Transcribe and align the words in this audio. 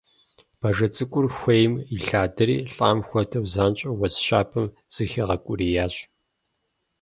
Бажэ 0.59 0.87
цӀыкӀур 0.95 1.25
хуейм 1.37 1.73
илъадэри, 1.95 2.57
лӀам 2.73 2.99
хуэдэу, 3.07 3.45
занщӀэу 3.53 3.97
уэс 3.99 4.15
щабэм 4.25 4.67
зыхигъэукӀуриящ. 4.93 5.95